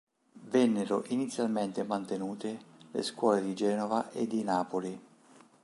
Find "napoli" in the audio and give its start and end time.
4.43-4.99